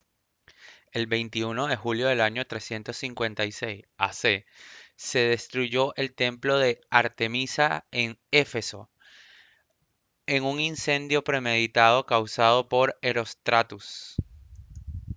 [0.93, 4.47] el 21 de julio del año 356 a c
[4.95, 8.89] se destruyó el templo de artemisa en éfeso
[10.25, 14.15] en un incendio premeditado causado por herostratus